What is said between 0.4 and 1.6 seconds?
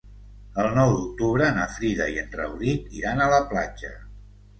El nou d'octubre